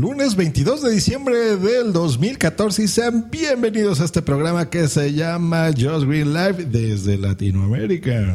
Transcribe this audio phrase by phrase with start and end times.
[0.00, 5.70] lunes 22 de diciembre del 2014 y sean bienvenidos a este programa que se llama
[5.76, 8.32] Just Green Live desde Latinoamérica.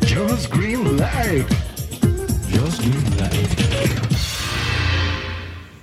[0.00, 1.46] Transmitido Green Live.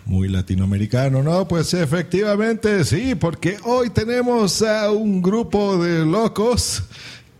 [0.06, 1.48] Muy latinoamericano, ¿no?
[1.48, 6.86] Pues efectivamente sí, porque hoy tenemos a un grupo de locos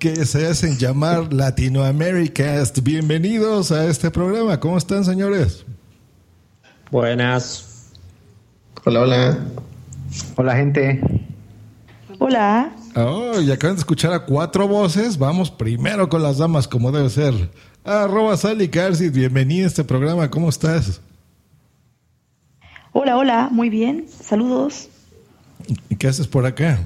[0.02, 2.80] que se hacen llamar Latinoamericast.
[2.80, 4.60] Bienvenidos a este programa.
[4.60, 5.64] ¿Cómo están, señores?
[6.90, 7.92] Buenas.
[8.84, 9.38] Hola, hola.
[10.38, 11.00] Hola, gente.
[12.18, 12.72] Hola.
[12.96, 15.20] Oh, y acaban de escuchar a cuatro voces.
[15.20, 17.52] Vamos primero con las damas, como debe ser.
[17.84, 20.32] Arroba Sally Carsit, bienvenida a este programa.
[20.32, 21.00] ¿Cómo estás?
[22.92, 23.50] Hola, hola.
[23.52, 24.08] Muy bien.
[24.10, 24.90] Saludos.
[25.90, 26.80] ¿Y qué haces por acá?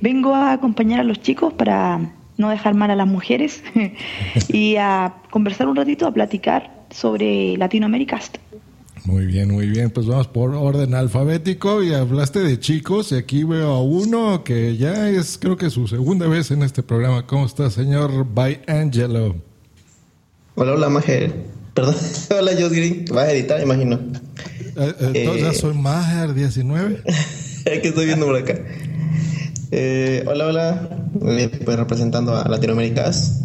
[0.00, 3.62] Vengo a acompañar a los chicos para no dejar mal a las mujeres
[4.48, 8.20] y a conversar un ratito, a platicar sobre Latinoamérica.
[9.04, 9.90] Muy bien, muy bien.
[9.90, 14.76] Pues vamos por orden alfabético y hablaste de chicos y aquí veo a uno que
[14.76, 17.26] ya es creo que su segunda vez en este programa.
[17.26, 19.36] ¿Cómo está, señor By Angelo?
[20.54, 21.32] Hola, hola, Majer.
[21.74, 21.94] Perdón.
[22.38, 23.04] hola, Josh Green.
[23.10, 23.98] Vas a editar, imagino.
[24.76, 27.02] Eh, entonces ya soy Maher 19.
[27.64, 28.54] que estoy viendo por acá.
[29.70, 30.88] Eh, hola, hola.
[31.20, 33.40] Pues representando a Latinoaméricas.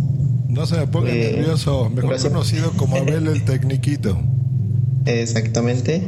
[0.47, 2.31] No se me ponga Eh, nervioso, mejor gracias.
[2.31, 4.19] conocido como Abel el Tecniquito.
[5.05, 6.03] Exactamente.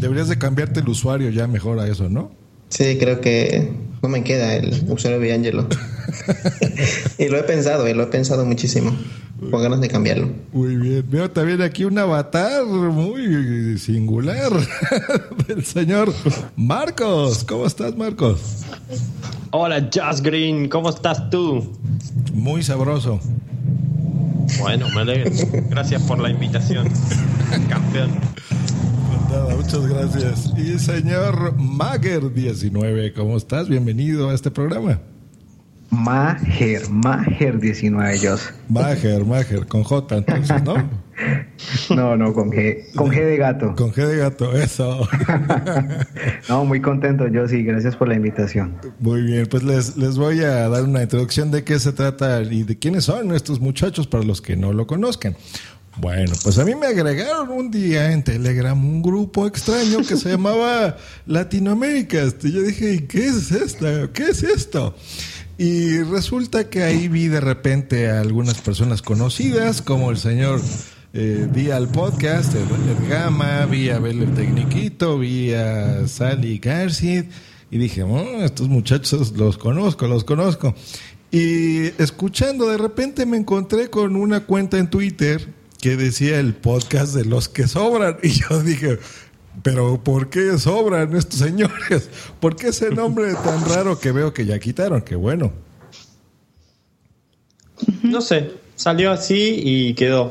[0.00, 2.30] Deberías de cambiarte el usuario ya mejor a eso, ¿no?
[2.68, 3.70] Sí, creo que
[4.02, 5.66] no me queda el usuario de Angelo.
[7.18, 8.92] y lo he pensado, y lo he pensado muchísimo.
[9.38, 10.30] Con ganas de cambiarlo.
[10.52, 11.04] Muy bien.
[11.08, 14.50] Veo también aquí un avatar muy singular
[15.46, 16.12] del señor
[16.56, 17.44] Marcos.
[17.44, 18.64] ¿Cómo estás, Marcos?
[19.50, 21.76] Hola, Just Green, ¿cómo estás tú?
[22.32, 23.20] Muy sabroso.
[24.58, 25.30] Bueno, me alegro.
[25.68, 26.88] Gracias por la invitación,
[27.68, 28.10] campeón.
[28.12, 30.52] Pues nada, muchas gracias.
[30.56, 33.68] Y señor Mager19, ¿cómo estás?
[33.68, 34.98] Bienvenido a este programa.
[35.90, 38.52] Mager, Mager 19 ellos.
[38.68, 40.74] Mager, Mager, con J entonces, ¿no?
[41.96, 43.74] No, no, con G, con G de gato.
[43.74, 45.08] Con G de gato, eso.
[46.48, 48.76] No, muy contento yo, sí, gracias por la invitación.
[49.00, 52.64] Muy bien, pues les, les voy a dar una introducción de qué se trata y
[52.64, 55.36] de quiénes son estos muchachos para los que no lo conozcan.
[55.98, 60.30] Bueno, pues a mí me agregaron un día en Telegram un grupo extraño que se
[60.30, 62.18] llamaba Latinoamérica.
[62.42, 64.12] Y yo dije, ¿y qué es esto?
[64.12, 64.94] ¿Qué es esto?
[65.58, 70.60] Y resulta que ahí vi de repente a algunas personas conocidas, como el señor
[71.14, 77.24] eh, vi al podcast, el, Gama, vi a Abel el Tecniquito, vi a Sally Garcid
[77.70, 80.74] y dije, "Oh, estos muchachos los conozco, los conozco.
[81.30, 85.48] Y escuchando, de repente me encontré con una cuenta en Twitter
[85.80, 88.18] que decía el podcast de los que sobran.
[88.22, 88.98] Y yo dije,
[89.62, 92.08] pero ¿por qué sobran estos señores?
[92.40, 95.02] ¿Por qué ese nombre tan raro que veo que ya quitaron?
[95.02, 95.52] Que bueno.
[98.02, 100.30] No sé, salió así y quedó.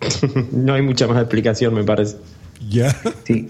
[0.52, 2.16] no hay mucha más explicación, me parece.
[2.68, 2.96] Ya.
[3.24, 3.48] Sí,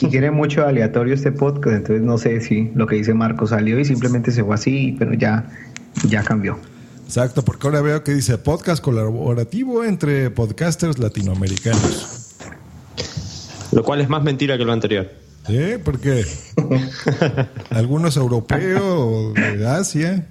[0.00, 3.78] y tiene mucho aleatorio este podcast, entonces no sé si lo que dice Marco salió
[3.78, 5.48] y simplemente se fue así, pero ya,
[6.08, 6.58] ya cambió.
[7.04, 12.23] Exacto, porque ahora veo que dice podcast colaborativo entre podcasters latinoamericanos.
[13.74, 15.10] Lo cual es más mentira que lo anterior.
[15.46, 15.74] ¿Sí?
[15.84, 16.24] Porque
[17.70, 20.26] algunos europeos de Asia.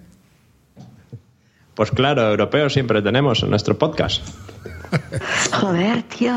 [1.75, 4.23] Pues claro, europeos siempre tenemos en nuestro podcast.
[5.51, 6.33] Joder, tío.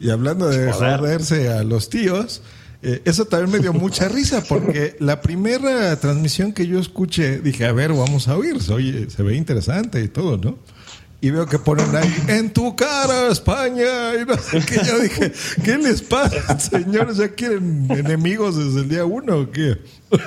[0.00, 0.98] Y hablando de Joder.
[0.98, 2.42] joderse a los tíos,
[2.82, 7.66] eh, eso también me dio mucha risa porque la primera transmisión que yo escuché, dije,
[7.66, 10.58] a ver, vamos a oír, se, oye, se ve interesante y todo, ¿no?
[11.20, 14.80] Y veo que ponen ahí, en tu cara, España, y no sé qué.
[14.86, 15.32] Yo dije,
[15.64, 17.16] ¿qué les pasa, señores?
[17.16, 19.78] ¿Ya quieren enemigos desde el día uno o qué?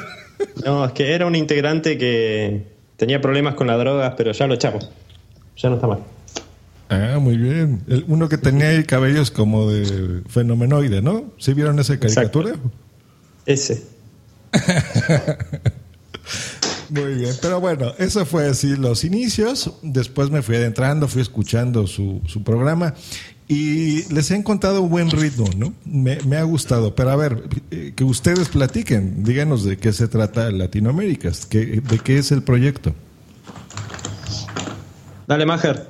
[0.66, 2.66] No, es que era un integrante que
[2.97, 4.90] tenía problemas con las drogas, pero ya lo echamos.
[5.55, 5.99] Ya no está mal.
[6.90, 7.84] Ah, muy bien.
[7.88, 11.32] El- uno que tenía ahí cabellos como de fenomenoide, ¿no?
[11.38, 12.53] ¿Sí vieron esa caricatura?
[13.46, 13.84] Ese.
[16.91, 19.73] Muy bien, pero bueno, eso fue así los inicios.
[19.82, 22.93] Después me fui adentrando, fui escuchando su, su programa
[23.47, 25.73] y les he encontrado un buen ritmo, ¿no?
[25.85, 26.93] Me, me ha gustado.
[26.93, 31.99] Pero a ver, eh, que ustedes platiquen, díganos de qué se trata Latinoamérica, qué- de
[31.99, 32.93] qué es el proyecto.
[35.28, 35.88] Dale, Mager.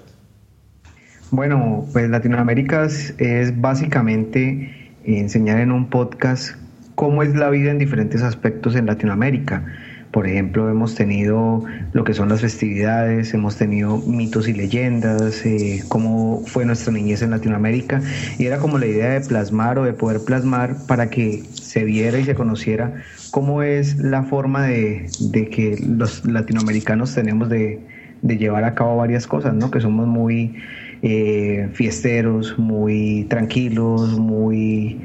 [1.31, 6.51] Bueno, pues Latinoamérica es básicamente enseñar en un podcast
[6.94, 9.65] cómo es la vida en diferentes aspectos en Latinoamérica.
[10.12, 11.63] Por ejemplo, hemos tenido
[11.94, 17.22] lo que son las festividades, hemos tenido mitos y leyendas, eh, cómo fue nuestra niñez
[17.22, 18.02] en Latinoamérica.
[18.38, 22.19] Y era como la idea de plasmar o de poder plasmar para que se viera
[22.19, 22.94] y se conociera
[23.31, 27.80] cómo es la forma de, que los latinoamericanos tenemos de,
[28.22, 29.72] llevar a cabo varias cosas, ¿no?
[29.72, 30.56] Que somos muy
[31.04, 35.00] eh, fiesteros, muy tranquilos, muy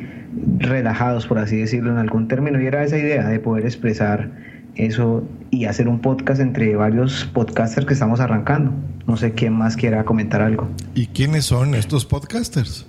[0.59, 2.61] relajados, por así decirlo, en algún término.
[2.61, 4.31] Y era esa idea de poder expresar
[4.77, 8.73] eso y hacer un podcast entre varios podcasters que estamos arrancando.
[9.07, 10.69] No sé quién más quiera comentar algo.
[10.95, 12.87] ¿Y quiénes son estos podcasters?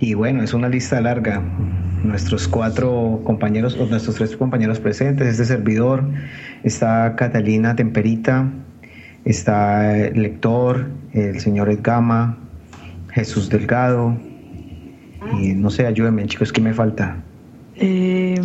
[0.00, 1.42] Y bueno, es una lista larga.
[2.02, 6.04] Nuestros cuatro compañeros, o nuestros tres compañeros presentes, este servidor,
[6.62, 8.50] está Catalina Temperita,
[9.24, 12.36] está el lector, el señor Edgama,
[13.12, 14.14] Jesús Delgado,
[15.40, 17.23] y no sé, ayúdenme chicos, ¿qué me falta?
[17.76, 18.40] Eh,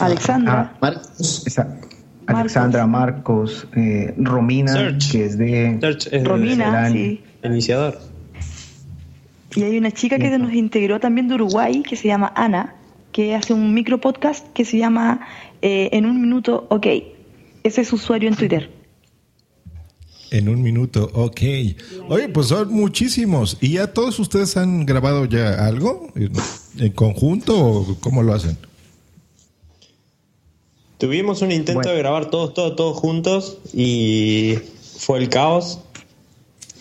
[0.00, 0.72] Alexandra.
[0.72, 1.44] Ah, Marcos.
[2.26, 5.78] Alexandra, Marcos, eh, Romina, que es de...
[6.24, 7.20] Romina, sí.
[7.42, 7.98] Iniciador.
[9.54, 12.74] Y hay una chica que nos integró también de Uruguay, que se llama Ana,
[13.10, 15.20] que hace un micro podcast que se llama
[15.60, 16.86] eh, En un minuto, ok.
[17.64, 18.70] Ese es su usuario en Twitter.
[20.32, 21.40] En un minuto, ok.
[22.08, 23.58] Oye, pues son muchísimos.
[23.60, 28.56] ¿Y ya todos ustedes han grabado ya algo en, conjunto o cómo lo hacen?
[30.96, 34.54] Tuvimos un intento de grabar todos, todos, todos juntos y
[34.96, 35.80] fue el caos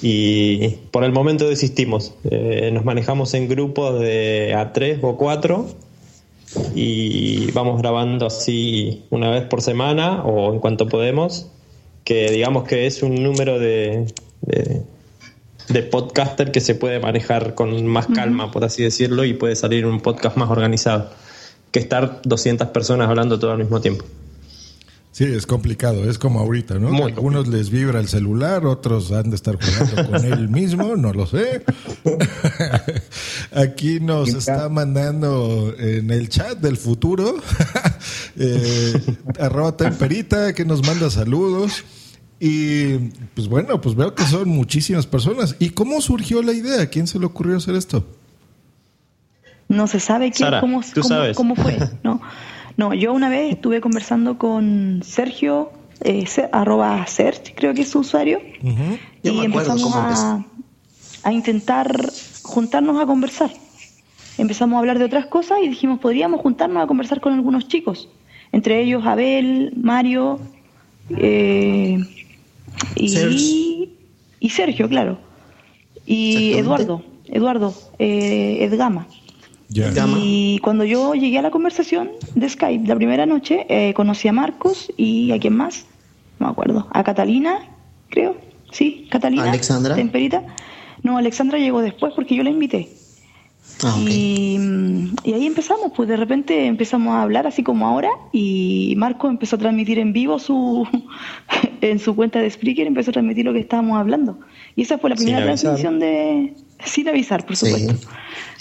[0.02, 2.14] y por el momento desistimos.
[2.24, 5.68] Eh, nos manejamos en grupos de a tres o cuatro
[6.74, 11.48] y vamos grabando así una vez por semana o en cuanto podemos
[12.04, 14.06] que digamos que es un número de,
[15.68, 19.86] de, podcaster que se puede manejar con más calma, por así decirlo, y puede salir
[19.86, 21.10] un podcast más organizado
[21.72, 24.06] que estar 200 personas hablando todo al mismo tiempo.
[25.12, 27.06] Sí, es complicado, es como ahorita, ¿no?
[27.06, 31.28] algunos les vibra el celular, otros han de estar jugando con él mismo, no lo
[31.28, 31.66] sé.
[33.54, 37.36] Aquí nos está mandando en el chat del futuro,
[38.38, 38.94] eh,
[39.38, 41.84] arroba temperita, que nos manda saludos.
[42.40, 42.98] Y
[43.36, 45.58] pues bueno, pues veo que son muchísimas personas.
[45.60, 46.90] ¿Y cómo surgió la idea?
[46.90, 48.08] ¿Quién se le ocurrió hacer esto?
[49.68, 50.82] No se sabe quién, cómo,
[51.36, 52.22] cómo, fue, ¿no?
[52.78, 55.72] No, yo una vez estuve conversando con Sergio,
[56.02, 58.42] eh, arroba Serg, creo que es su usuario,
[59.24, 60.44] y empezamos a,
[61.24, 62.10] a, intentar
[62.44, 63.52] juntarnos a conversar.
[64.38, 68.10] Empezamos a hablar de otras cosas y dijimos, podríamos juntarnos a conversar con algunos chicos,
[68.52, 70.40] entre ellos Abel, Mario
[71.18, 72.00] eh,
[72.96, 73.90] y,
[74.40, 75.20] y, Sergio, claro,
[76.06, 79.08] y Eduardo, Eduardo eh, Edgama.
[79.74, 84.34] Y cuando yo llegué a la conversación de Skype la primera noche, eh, conocí a
[84.34, 85.86] Marcos y a quién más,
[86.40, 87.60] no me acuerdo, a Catalina,
[88.10, 88.36] creo,
[88.72, 89.50] sí, Catalina.
[89.50, 89.96] Alexandra.
[89.96, 90.44] Temperita.
[91.04, 92.90] No, Alexandra llegó después porque yo la invité.
[93.84, 94.60] Ah, y,
[95.24, 99.56] y, ahí empezamos, pues de repente empezamos a hablar así como ahora y Marcos empezó
[99.56, 100.88] a transmitir en vivo su
[101.82, 104.40] en su cuenta de Spreaker, empezó a transmitir lo que estábamos hablando.
[104.76, 106.54] Y esa fue la primera transmisión de...
[106.86, 107.94] Sin avisar, por supuesto.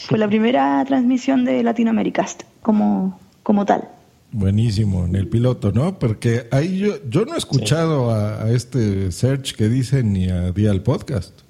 [0.08, 3.88] Fue la primera transmisión de Latinoamericast como, como tal.
[4.32, 5.98] Buenísimo, en el piloto, ¿no?
[5.98, 10.82] Porque ahí yo, yo no he escuchado a, este search que dicen ni a Dial
[10.82, 11.40] Podcast.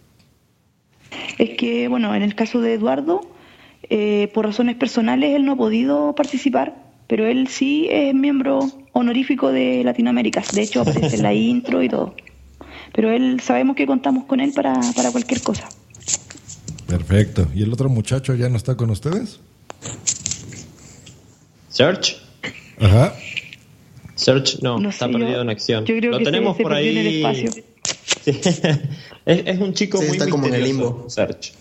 [1.38, 3.20] Es que, bueno, en el caso de Eduardo,
[3.88, 6.74] eh, por razones personales él no ha podido participar,
[7.06, 8.60] pero él sí es miembro
[8.92, 10.42] honorífico de Latinoamérica.
[10.54, 12.14] De hecho, aparece en la intro y todo.
[12.92, 15.68] Pero él sabemos que contamos con él para, para cualquier cosa.
[16.90, 17.48] Perfecto.
[17.54, 19.38] ¿Y el otro muchacho ya no está con ustedes?
[21.68, 22.16] Search.
[22.80, 23.14] Ajá.
[24.16, 25.84] Search, no, está perdido en acción.
[25.86, 26.88] Yo creo Lo tenemos por ahí.
[26.88, 27.50] En el espacio.
[29.24, 31.06] es, un chico muy está como en el limbo.
[31.08, 31.52] Search.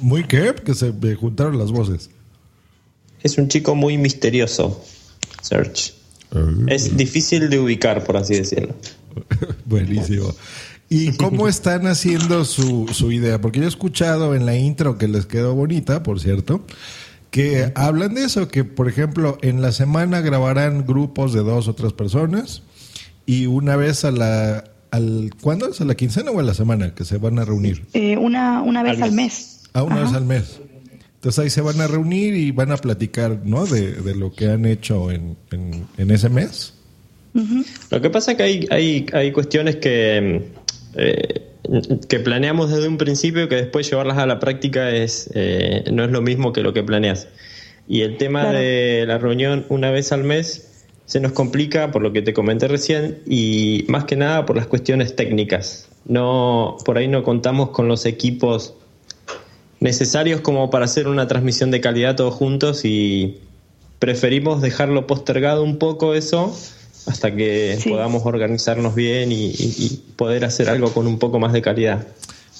[0.00, 0.54] ¿Muy qué?
[0.64, 2.10] Que se juntaron las voces.
[3.22, 4.84] Es un chico muy misterioso,
[5.40, 5.94] Search.
[6.66, 8.74] Es difícil de ubicar, por así decirlo.
[9.64, 10.34] Buenísimo.
[10.88, 13.40] ¿Y cómo están haciendo su, su idea?
[13.40, 16.64] Porque yo he escuchado en la intro que les quedó bonita, por cierto,
[17.30, 21.74] que hablan de eso, que por ejemplo en la semana grabarán grupos de dos o
[21.74, 22.62] tres personas
[23.26, 24.64] y una vez a la...
[24.90, 25.80] Al, ¿Cuándo es?
[25.80, 27.84] ¿A la quincena o a la semana que se van a reunir?
[27.94, 29.62] Eh, una, una vez al mes.
[29.72, 30.60] Ah, una vez al mes.
[31.16, 33.66] Entonces ahí se van a reunir y van a platicar, ¿no?
[33.66, 36.74] De, de lo que han hecho en, en, ese mes.
[37.90, 40.52] Lo que pasa es que hay, hay, hay cuestiones que
[40.96, 41.42] eh,
[42.08, 46.10] que planeamos desde un principio que después llevarlas a la práctica es, eh, no es
[46.10, 47.28] lo mismo que lo que planeas.
[47.88, 50.70] Y el tema de la reunión una vez al mes
[51.06, 54.66] se nos complica por lo que te comenté recién y más que nada por las
[54.66, 55.88] cuestiones técnicas.
[56.06, 58.74] No, por ahí no contamos con los equipos
[59.80, 63.40] necesarios como para hacer una transmisión de calidad todos juntos y
[63.98, 66.54] preferimos dejarlo postergado un poco eso
[67.06, 72.06] hasta que podamos organizarnos bien y, poder hacer algo con un poco más de calidad.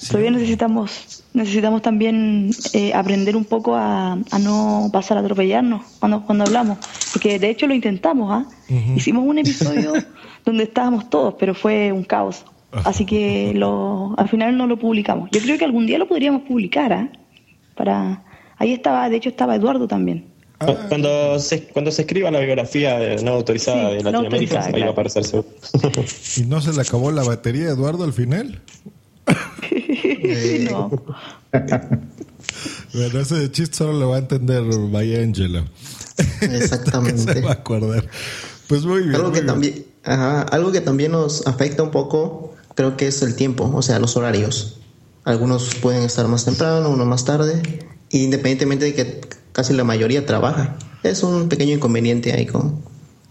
[0.09, 6.45] Todavía necesitamos necesitamos también eh, aprender un poco a, no pasar a atropellarnos cuando, cuando
[6.45, 6.77] hablamos,
[7.11, 8.45] porque de hecho lo intentamos, ¿ah?
[8.95, 9.93] Hicimos un episodio
[10.45, 12.45] donde estábamos todos, pero fue un caos.
[12.83, 15.29] Así que lo, al final no lo publicamos.
[15.31, 17.09] Yo creo que algún día lo podríamos publicar, ¿ah?
[17.75, 18.23] Para
[18.57, 20.25] ahí estaba, de hecho estaba Eduardo también.
[20.59, 20.73] Ah.
[20.87, 25.25] Cuando se, cuando se escriba la biografía no autorizada de Latinoamérica, ahí va a aparecer
[25.25, 25.49] seguro.
[26.37, 28.61] ¿Y no se le acabó la batería, Eduardo, al final?
[30.71, 30.89] no.
[32.93, 35.65] bueno, ese chiste solo lo va a entender Vaya Angelo.
[36.41, 37.33] Exactamente.
[37.33, 38.07] se va a acordar.
[38.67, 39.15] Pues muy bien.
[39.15, 43.69] Algo que, También, algo que también nos afecta un poco, creo que es el tiempo,
[43.73, 44.79] o sea, los horarios.
[45.23, 47.61] Algunos pueden estar más temprano, uno más tarde,
[48.11, 49.21] independientemente de que
[49.55, 50.75] casi la mayoría trabaja.
[51.01, 52.83] Es un pequeño inconveniente ahí con,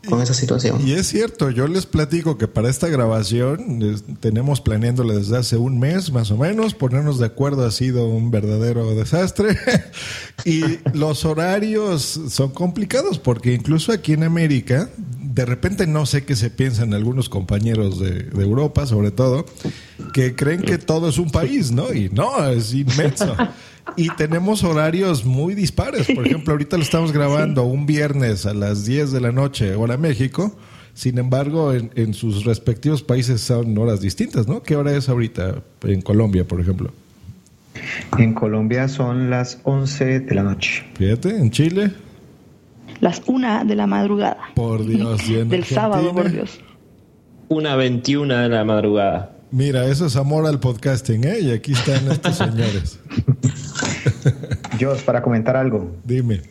[0.08, 0.80] con esa situación.
[0.86, 5.78] Y es cierto, yo les platico que para esta grabación tenemos planeándole desde hace un
[5.78, 9.58] mes más o menos, ponernos de acuerdo ha sido un verdadero desastre
[10.46, 10.62] y
[10.94, 14.88] los horarios son complicados porque incluso aquí en América,
[15.20, 19.44] de repente no sé qué se piensan algunos compañeros de, de Europa sobre todo,
[20.14, 21.92] que creen que todo es un país, ¿no?
[21.92, 23.36] Y no, es inmenso.
[23.96, 26.06] Y tenemos horarios muy dispares.
[26.14, 29.96] Por ejemplo, ahorita lo estamos grabando un viernes a las 10 de la noche, hora
[29.96, 30.56] México.
[30.94, 34.62] Sin embargo, en, sus respectivos países son horas distintas, ¿no?
[34.62, 36.92] ¿Qué hora es ahorita en Colombia, por ejemplo?
[38.16, 40.84] En Colombia son las 11 de la noche.
[40.94, 41.92] Fíjate, en Chile.
[43.00, 44.38] Las 1 de la madrugada.
[44.54, 46.60] Por Dios, Del sábado, por Dios.
[47.48, 49.33] Una 21 de la madrugada.
[49.50, 51.40] Mira, eso es amor al podcasting, ¿eh?
[51.40, 52.98] Y aquí están estos señores.
[54.80, 55.94] Jos, para comentar algo.
[56.04, 56.42] Dime.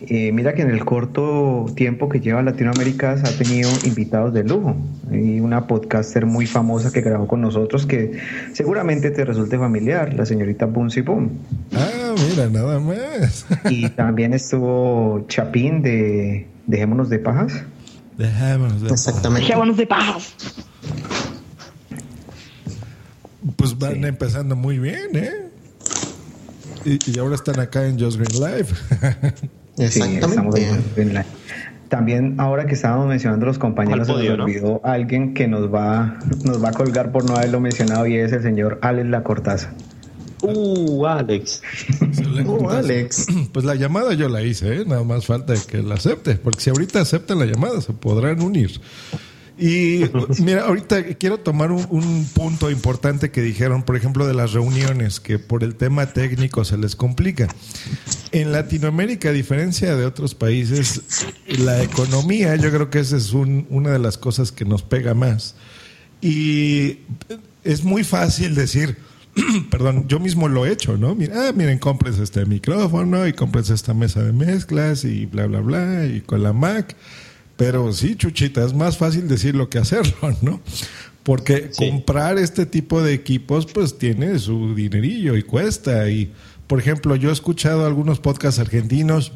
[0.00, 4.76] Eh, mira que en el corto tiempo que lleva Latinoamérica ha tenido invitados de lujo.
[5.10, 8.18] Hay una podcaster muy famosa que grabó con nosotros que
[8.52, 11.38] seguramente te resulte familiar, la señorita Boomsy Boom.
[11.74, 13.46] Ah, mira, nada más.
[13.70, 17.64] y también estuvo Chapín de Dejémonos de Pajas.
[18.18, 19.46] Dejémonos de Exactamente.
[19.46, 20.34] Dejémonos de Pajas
[23.54, 25.50] pues van empezando muy bien, ¿eh?
[26.84, 28.68] Y, ahora están acá en Just Green Live.
[29.78, 31.24] Exactamente.
[31.88, 36.62] También ahora que estábamos mencionando los compañeros, se nos olvidó alguien que nos va, nos
[36.62, 39.72] va a colgar por no haberlo mencionado y es el señor Alex La Cortaza.
[40.42, 41.62] Uh, Alex.
[42.46, 43.26] uh, Alex.
[43.52, 44.84] Pues la llamada yo la hice, ¿eh?
[44.86, 48.80] nada más falta que la acepte, porque si ahorita aceptan la llamada se podrán unir.
[49.58, 50.04] Y
[50.42, 55.38] mira, ahorita quiero tomar un, punto importante que dijeron, por ejemplo, de las reuniones, que
[55.38, 57.48] por el tema técnico se les complica.
[58.32, 61.02] En Latinoamérica, a diferencia de otros países,
[61.46, 65.54] la economía, yo creo que esa es una de las cosas que nos pega más.
[66.20, 66.98] Y
[67.64, 68.98] es muy fácil decir,
[69.70, 71.14] perdón, yo mismo lo he hecho, ¿no?
[71.14, 75.60] Mira, ah, miren, compres este micrófono y compres esta mesa de mezclas y bla, bla,
[75.60, 76.94] bla, y con la Mac.
[77.56, 80.60] Pero sí, Chuchita, es más fácil decirlo que hacerlo, ¿no?
[81.22, 86.08] Porque comprar este tipo de equipos, pues tiene su dinerillo y cuesta.
[86.08, 86.32] Y,
[86.68, 89.32] por ejemplo, yo he escuchado algunos podcasts argentinos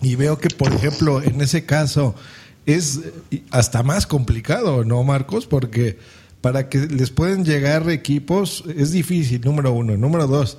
[0.00, 2.14] y veo que, por ejemplo, en ese caso
[2.66, 3.00] es
[3.50, 5.46] hasta más complicado, ¿no, Marcos?
[5.46, 5.98] Porque
[6.40, 9.96] para que les puedan llegar equipos es difícil, número uno.
[9.96, 10.58] Número dos,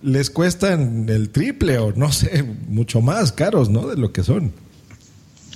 [0.00, 3.88] les cuestan el triple o no sé, mucho más caros, ¿no?
[3.88, 4.52] De lo que son.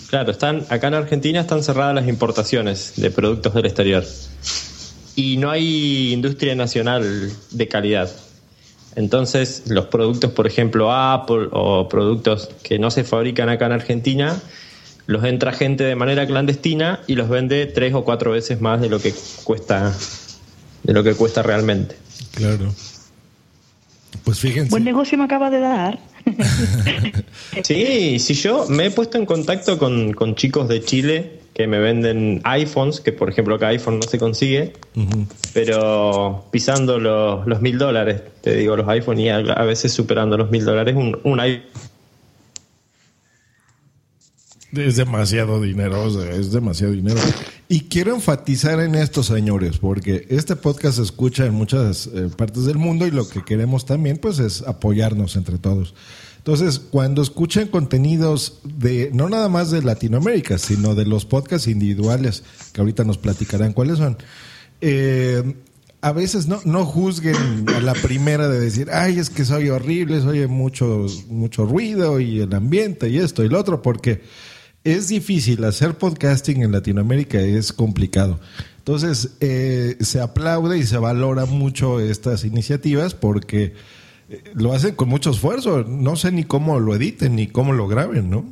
[0.08, 4.04] Claro, están acá en Argentina están cerradas las importaciones de productos del exterior
[5.14, 8.10] y no hay industria nacional de calidad.
[8.94, 14.40] Entonces, los productos, por ejemplo, Apple o productos que no se fabrican acá en Argentina,
[15.06, 18.88] los entra gente de manera clandestina y los vende tres o cuatro veces más de
[18.88, 19.12] lo que
[19.44, 19.92] cuesta
[20.84, 21.96] de lo que cuesta realmente.
[22.34, 22.72] Claro.
[24.24, 24.70] Pues fíjense.
[24.70, 25.98] Buen negocio me acaba de dar.
[27.62, 32.40] sí, si yo me he puesto en contacto con, chicos de Chile que me venden
[32.44, 34.74] iPhones, que por ejemplo acá iPhone no se consigue,
[35.54, 40.64] pero pisando los, mil dólares, te digo, los iPhones y a, veces superando los mil
[40.64, 41.66] dólares, un, un iPhone
[44.76, 47.20] es demasiado dinero, es demasiado dinero.
[47.70, 52.64] Y quiero enfatizar en esto, señores, porque este podcast se escucha en muchas eh, partes
[52.64, 55.94] del mundo y lo que queremos también, pues, es apoyarnos entre todos.
[56.38, 62.42] Entonces, cuando escuchan contenidos de, no nada más de Latinoamérica, sino de los podcasts individuales,
[62.72, 64.16] que ahorita nos platicarán cuáles son,
[64.80, 65.54] eh,
[66.00, 70.22] a veces no, no juzguen a la primera de decir, ay, es que soy horrible,
[70.22, 74.22] soy mucho, mucho ruido y el ambiente y esto y lo otro, porque
[74.92, 78.40] es difícil hacer podcasting en Latinoamérica, es complicado.
[78.78, 83.74] Entonces, eh, se aplaude y se valora mucho estas iniciativas porque
[84.30, 85.84] eh, lo hacen con mucho esfuerzo.
[85.84, 88.46] No sé ni cómo lo editen ni cómo lo graben, ¿no?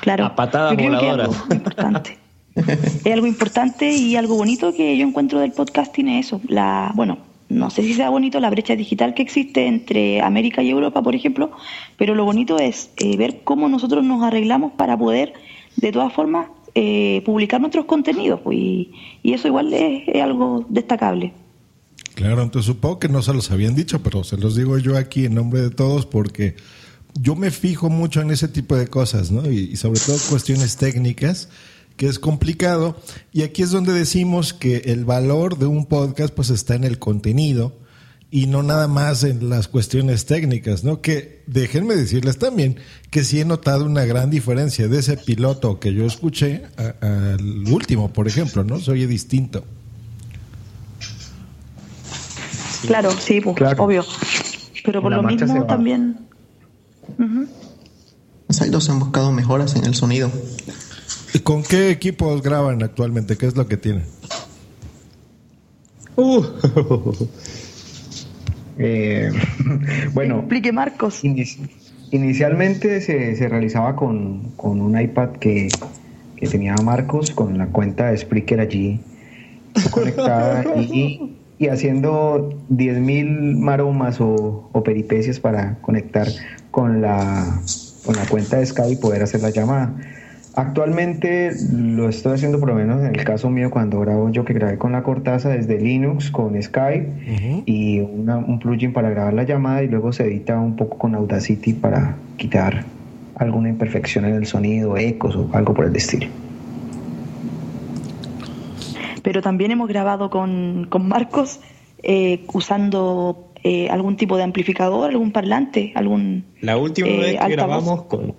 [0.00, 0.26] Claro.
[0.26, 1.30] A patadas voladoras.
[2.56, 6.40] es algo importante y algo bonito que yo encuentro del podcasting es eso.
[6.46, 7.18] La, bueno,
[7.52, 11.14] no sé si sea bonito la brecha digital que existe entre América y Europa, por
[11.14, 11.52] ejemplo,
[11.96, 15.34] pero lo bonito es eh, ver cómo nosotros nos arreglamos para poder,
[15.76, 18.40] de todas formas, eh, publicar nuestros contenidos.
[18.40, 18.90] Pues, y,
[19.22, 21.32] eso igual es, algo destacable.
[22.14, 25.24] Claro, entonces supongo que no se los habían dicho, pero se los digo yo aquí
[25.26, 26.56] en nombre de todos porque
[27.20, 29.50] yo me fijo mucho en ese tipo de cosas, ¿no?
[29.50, 31.48] y sobre todo cuestiones técnicas
[31.96, 32.96] que es complicado.
[33.32, 36.98] Y aquí es donde decimos que el valor de un podcast pues está en el
[36.98, 37.76] contenido
[38.30, 41.02] y no nada más en las cuestiones técnicas, ¿no?
[41.02, 42.76] Que déjenme decirles también
[43.10, 48.12] que sí he notado una gran diferencia de ese piloto que yo escuché al último,
[48.12, 48.80] por ejemplo, ¿no?
[48.80, 49.64] Se oye distinto.
[52.86, 54.04] Claro, sí, obvio.
[54.84, 56.18] Pero por lo mismo también...
[57.18, 57.46] Uh
[58.52, 60.30] se han buscado mejoras en el sonido.
[61.40, 63.36] ¿Con qué equipos graban actualmente?
[63.36, 64.04] ¿Qué es lo que tienen?
[66.16, 66.42] Uh.
[68.78, 69.30] Eh,
[70.14, 71.22] bueno, explique Marcos.
[72.10, 75.68] inicialmente se, realizaba con, un iPad que,
[76.50, 78.98] tenía Marcos con la cuenta de Spreaker allí
[79.90, 81.36] conectada y,
[81.70, 86.26] haciendo 10.000 maromas o, o, peripecias para conectar
[86.70, 87.60] con la,
[88.06, 89.94] con la cuenta de Skype y poder hacer la llamada.
[90.54, 94.52] Actualmente lo estoy haciendo por lo menos en el caso mío cuando grabo yo que
[94.52, 99.82] grabé con la Cortaza desde Linux con Skype y un plugin para grabar la llamada
[99.82, 102.84] y luego se edita un poco con Audacity para quitar
[103.36, 106.26] alguna imperfección en el sonido, ecos o algo por el estilo.
[109.22, 111.60] Pero también hemos grabado con, Marcos
[112.02, 116.44] eh, usando eh, algún tipo de amplificador, algún parlante, algún...
[116.60, 118.34] La última eh, vez que grabamos con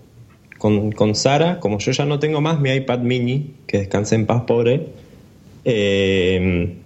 [0.63, 4.43] con, Sara, como yo ya no tengo más mi iPad mini, que descanse en paz
[4.47, 4.87] pobre,
[5.65, 6.77] eh,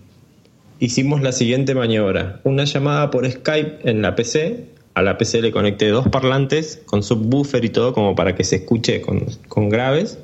[0.79, 2.41] hicimos la siguiente maniobra.
[2.43, 4.65] Una llamada por Skype en la PC.
[4.95, 8.55] A la PC le conecté dos parlantes con subwoofer y todo como para que se
[8.55, 10.17] escuche con, graves.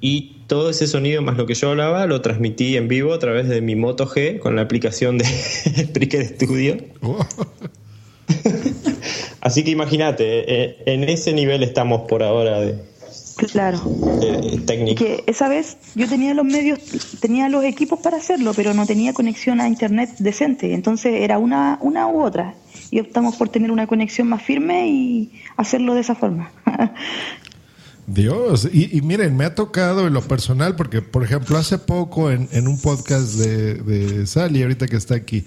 [0.00, 3.48] Y todo ese sonido más lo que yo hablaba lo transmití en vivo a través
[3.48, 5.24] de mi Moto G con la aplicación de
[5.88, 6.76] Spreaker Studio.
[9.42, 12.76] Así que imagínate, eh, en ese nivel estamos por ahora de,
[13.50, 13.80] Claro.
[14.66, 15.04] técnico.
[15.04, 16.78] Que esa vez yo tenía los medios,
[17.20, 20.74] tenía los equipos para hacerlo, pero no tenía conexión a internet decente.
[20.74, 22.54] Entonces era una, una u otra.
[22.92, 26.52] Y optamos por tener una conexión más firme y hacerlo de esa forma.
[28.06, 32.48] Dios, y, miren, me ha tocado en lo personal, porque por ejemplo, hace poco en,
[32.52, 35.44] en un podcast de, de Sally, ahorita que está aquí,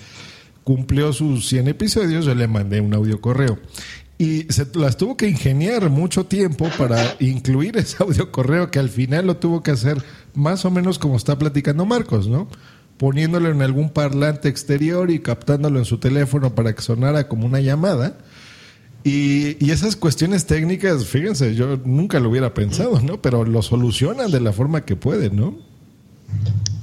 [0.65, 3.59] cumplió sus 100 episodios, yo le mandé un audio correo.
[4.17, 8.89] Y se las tuvo que ingeniar mucho tiempo para incluir ese audio correo que al
[8.89, 12.49] final lo tuvo que hacer más o menos como está platicando Marcos, ¿no?
[12.97, 17.59] Poniéndolo en algún parlante exterior y captándolo en su teléfono para que sonara como una
[17.59, 18.17] llamada.
[19.03, 23.21] Y, y, esas cuestiones técnicas, fíjense, yo nunca lo hubiera pensado, ¿no?
[23.21, 25.59] Pero lo solucionan de la forma que pueden, ¿no?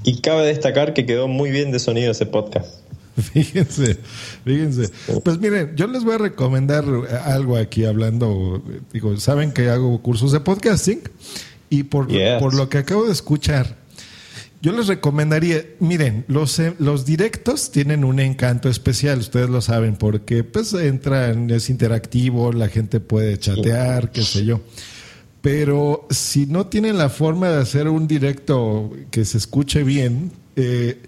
[0.05, 2.83] Y cabe destacar que quedó muy bien de sonido ese podcast.
[3.33, 3.99] Fíjense,
[4.45, 4.91] fíjense.
[5.23, 6.85] Pues miren, yo les voy a recomendar
[7.25, 8.63] algo aquí hablando.
[8.93, 11.01] Digo, saben que hago cursos de podcasting
[11.69, 13.77] y por, por lo que acabo de escuchar,
[14.63, 19.97] yo les recomendaría, miren, los, eh, los directos tienen un encanto especial, ustedes lo saben,
[19.97, 24.61] porque pues entran, es interactivo, la gente puede chatear, qué sé yo.
[25.41, 31.03] Pero si no tienen la forma de hacer un directo que se escuche bien, eh,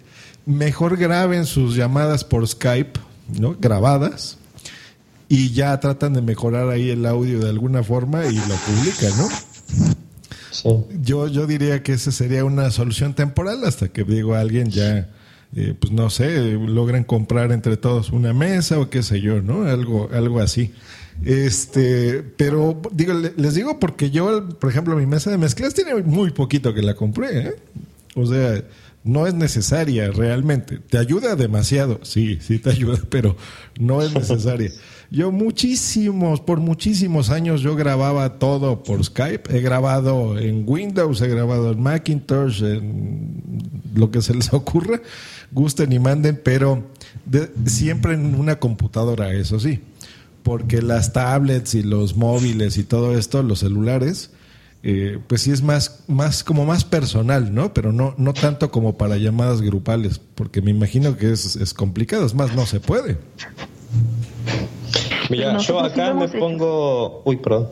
[0.46, 3.00] mejor graben sus llamadas por Skype,
[3.38, 3.57] ¿no?
[3.59, 4.38] Grabadas.
[5.28, 9.28] Y ya tratan de mejorar ahí el audio de alguna forma y lo publican, ¿no?
[11.02, 15.11] Yo, yo diría que esa sería una solución temporal hasta que digo alguien ya,
[15.57, 19.64] eh, pues no sé, logren comprar entre todos una mesa o qué sé yo, ¿no?
[19.64, 20.72] Algo, algo así.
[21.24, 26.30] Este, pero digo, les digo porque yo, por ejemplo, mi mesa de mezclas tiene muy
[26.30, 27.54] poquito que la compré, ¿eh?
[28.14, 28.62] O sea,
[29.04, 30.78] no es necesaria realmente.
[30.78, 33.36] Te ayuda demasiado, sí, sí te ayuda, pero
[33.78, 34.70] no es necesaria.
[35.10, 39.56] Yo muchísimos, por muchísimos años yo grababa todo por Skype.
[39.56, 45.00] He grabado en Windows, he grabado en Macintosh, en lo que se les ocurra,
[45.52, 46.90] gusten y manden, pero
[47.66, 49.80] siempre en una computadora, eso sí.
[50.42, 54.30] Porque las tablets y los móviles y todo esto, los celulares,
[54.86, 57.72] eh, pues sí es más, más como más personal, ¿no?
[57.72, 62.26] Pero no, no tanto como para llamadas grupales, porque me imagino que es, es complicado,
[62.26, 63.16] es más, no se puede.
[65.30, 67.22] Mira, yo acá me pongo.
[67.24, 67.68] Uy, perdón.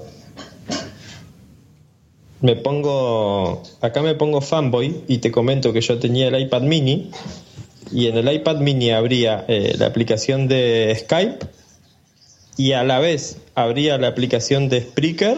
[2.40, 3.62] Me pongo.
[3.83, 7.11] Acá me pongo fanboy y te comento que yo tenía el iPad mini
[7.92, 11.46] y en el iPad mini habría eh, la aplicación de Skype
[12.57, 15.37] y a la vez habría la aplicación de Spreaker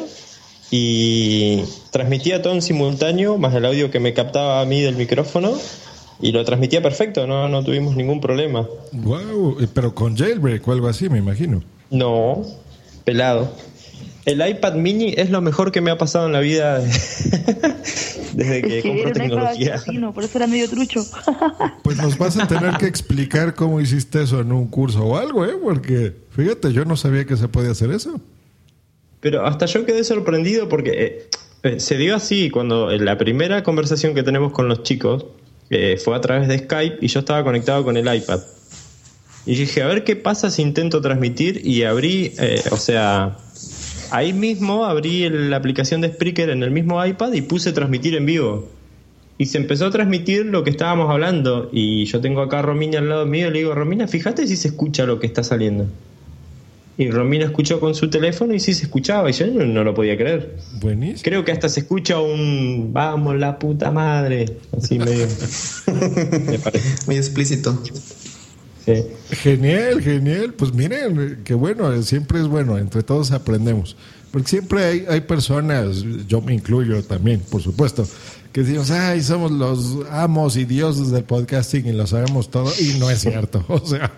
[0.77, 5.53] y transmitía todo en simultáneo, más el audio que me captaba a mí del micrófono,
[6.21, 8.67] y lo transmitía perfecto, no, no tuvimos ningún problema.
[8.91, 11.63] Wow, pero con jailbreak o algo así, me imagino.
[11.91, 12.43] No,
[13.05, 13.55] pelado.
[14.25, 16.81] El iPad mini es lo mejor que me ha pasado en la vida
[18.33, 19.81] desde que, compro tecnología.
[20.13, 21.05] por eso era medio trucho.
[21.85, 25.47] pues nos vas a tener que explicar cómo hiciste eso en un curso o algo,
[25.47, 25.57] ¿eh?
[25.63, 28.21] Porque fíjate, yo no sabía que se podía hacer eso.
[29.25, 31.29] Pero hasta yo quedé sorprendido porque eh,
[31.63, 35.25] eh, se dio así cuando en la primera conversación que tenemos con los chicos
[35.71, 38.41] eh, fue a través de Skype y yo estaba conectado con el iPad.
[39.47, 42.35] Y dije, a ver qué pasa si intento transmitir y abrí,
[42.71, 43.39] o sea,
[44.11, 48.27] ahí mismo abrí la aplicación de Spreaker en el mismo iPad y puse transmitir en
[48.27, 48.69] vivo.
[49.39, 51.71] Y se empezó a transmitir lo que estábamos hablando.
[51.73, 54.57] Y yo tengo acá a Romina al lado mío y le digo, Romina, fíjate si
[54.57, 55.87] se escucha lo que está saliendo.
[56.97, 60.17] Y Romina escuchó con su teléfono y sí se escuchaba, y yo no, lo podía
[60.17, 60.57] creer.
[60.81, 61.23] Buenísimo.
[61.25, 65.27] Creo que hasta se escucha un vamos la puta madre, así medio.
[66.47, 67.07] me parece.
[67.07, 67.83] Muy explícito.
[68.85, 68.93] Sí.
[69.31, 70.55] Genial, genial.
[70.55, 73.97] Pues miren, qué bueno, siempre es bueno, entre todos aprendemos.
[74.31, 78.07] Porque siempre hay, hay personas, yo me incluyo también, por supuesto,
[78.53, 82.99] que decimos, ay, somos los amos y dioses del podcasting y lo sabemos todo, y
[83.01, 83.65] no es cierto.
[83.69, 84.13] O sea,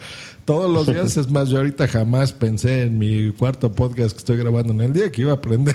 [0.47, 1.17] todos los días.
[1.27, 4.93] Es más, yo ahorita jamás pensé en mi cuarto podcast que estoy grabando en el
[4.93, 5.75] día que iba a aprender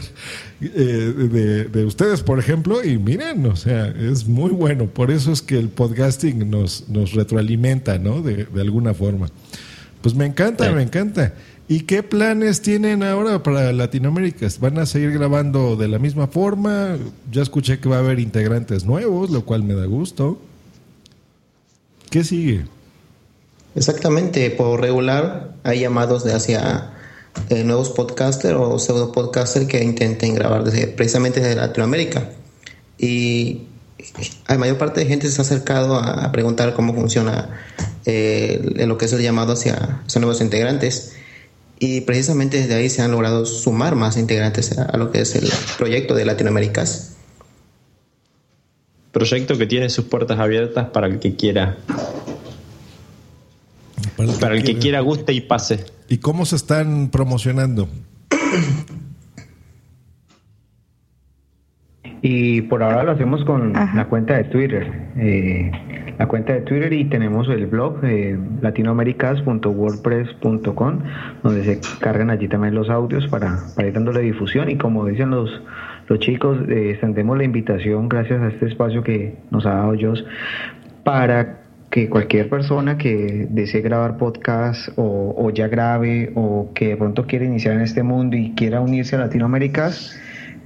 [0.62, 4.88] eh, de, ustedes, por ejemplo, y miren, o sea, es muy bueno.
[4.88, 8.21] Por eso es que el podcasting nos, nos retroalimenta, ¿no?
[8.21, 9.27] De, alguna forma.
[10.01, 11.34] Pues me encanta, me encanta.
[11.67, 14.47] ¿Y qué planes tienen ahora para Latinoamérica?
[14.60, 16.97] ¿Van a seguir grabando de la misma forma?
[17.31, 20.39] Ya escuché que va a haber integrantes nuevos, lo cual me da gusto.
[22.10, 22.65] ¿Qué sigue?
[23.73, 26.91] Exactamente, por regular hay llamados de hacia
[27.49, 32.29] eh, nuevos podcasters o pseudo podcasters que intenten grabar desde, precisamente desde Latinoamérica.
[32.97, 33.62] Y
[34.49, 37.49] la mayor parte de gente se ha acercado a, preguntar cómo funciona
[38.05, 41.13] eh, lo que es el llamado hacia, nuevos integrantes.
[41.79, 45.49] Y precisamente desde ahí se han logrado sumar más integrantes a lo que es el
[45.77, 47.13] proyecto de Latinoaméricas.
[49.12, 51.77] Proyecto que tiene sus puertas abiertas para el que quiera
[54.39, 55.86] para el, que, quiera guste y pase.
[56.07, 57.89] ¿Y cómo se están promocionando?
[62.21, 64.91] Y por ahora lo hacemos con la cuenta de Twitter.
[65.17, 65.71] Eh,
[66.19, 70.99] la cuenta de Twitter y tenemos el blog eh, latinoamericas.wordpress.com
[71.41, 75.31] donde se cargan allí también los audios para, para ir dándole difusión y como dicen
[75.31, 75.49] los,
[76.07, 80.23] los chicos, eh, extendemos la invitación gracias a este espacio que nos ha dado Joss
[81.03, 81.61] para
[81.91, 87.43] que cualquier persona que desee grabar podcast o, ya grabe o que de pronto quiera
[87.43, 90.17] iniciar en este mundo y quiera unirse a Latinoaméricas,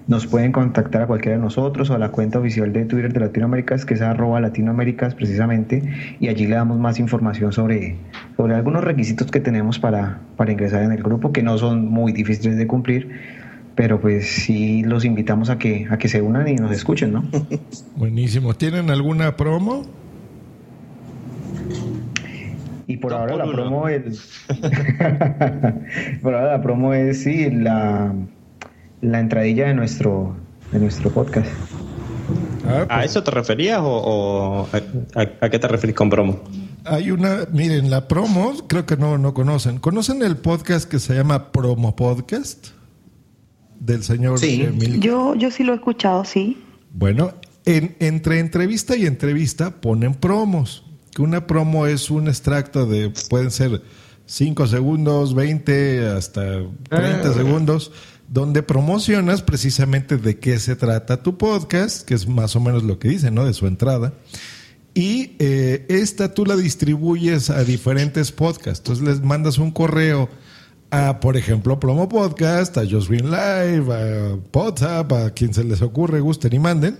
[0.07, 3.19] nos pueden contactar a cualquiera de nosotros o a la cuenta oficial de Twitter de
[3.21, 5.81] Latinoaméricas, que es arroba Latinoaméricas precisamente,
[6.19, 7.97] y allí le damos más información sobre,
[8.37, 12.13] sobre algunos requisitos que tenemos para, para ingresar en el grupo, que no son muy
[12.13, 13.09] difíciles de cumplir,
[13.73, 17.23] pero pues sí los invitamos a que, a que se unan y nos escuchen, ¿no?
[17.95, 18.53] Buenísimo.
[18.53, 20.04] ¿Tienen alguna promo?
[22.87, 24.45] Y por ahora la promo es.
[26.21, 28.13] por ahora la promo es sí, la,
[29.01, 30.35] la entradilla de nuestro,
[30.71, 31.49] de nuestro podcast.
[32.67, 33.11] Ah, ¿A pues.
[33.11, 34.67] eso te referías o,
[35.15, 36.41] a, qué te referís con promo?
[36.83, 39.79] Hay una, miren, la promo, creo que no, no conocen.
[39.79, 42.67] ¿Conocen el podcast que se llama Promo Podcast?
[43.79, 44.67] Del señor sí.
[44.99, 46.63] Yo, yo sí lo he escuchado, sí.
[46.91, 47.33] Bueno,
[47.65, 50.84] en, entre entrevista y entrevista ponen promos
[51.15, 53.81] que una promo es un extracto de, pueden ser
[54.25, 56.41] 5 segundos, 20, hasta
[56.89, 57.33] 30 ah.
[57.33, 57.93] segundos,
[58.27, 62.99] donde promocionas precisamente de qué se trata tu podcast, que es más o menos lo
[62.99, 63.45] que dice, ¿no?
[63.45, 64.13] De su entrada.
[64.93, 68.79] Y eh, esta tú la distribuyes a diferentes podcasts.
[68.79, 70.27] Entonces les mandas un correo
[70.91, 75.81] a, por ejemplo, Promo Podcast, a Just Green Live, a WhatsApp, a quien se les
[75.81, 76.97] ocurre, gusten y manden.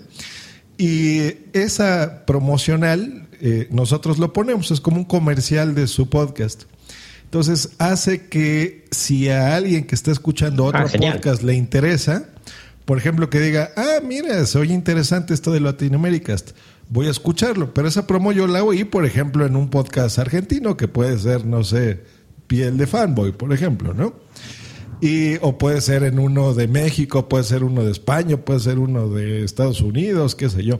[0.78, 6.64] Y esa promocional, eh, nosotros lo ponemos, es como un comercial de su podcast.
[7.26, 12.28] Entonces hace que si a alguien que está escuchando otro ah, podcast le interesa,
[12.86, 16.36] por ejemplo, que diga, ah, mira, se oye interesante esto de Latinoamérica,
[16.90, 17.72] voy a escucharlo.
[17.72, 21.46] Pero esa promo yo la oí, por ejemplo, en un podcast argentino que puede ser,
[21.46, 22.02] no sé,
[22.48, 24.16] piel de fanboy, por ejemplo, ¿no?
[25.02, 28.80] Y, o puede ser en uno de México, puede ser uno de España, puede ser
[28.80, 30.80] uno de Estados Unidos, qué sé yo.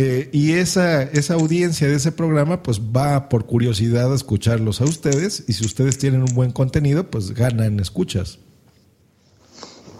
[0.00, 4.84] Eh, y esa, esa audiencia de ese programa pues va por curiosidad a escucharlos a
[4.84, 8.38] ustedes y si ustedes tienen un buen contenido pues ganan escuchas.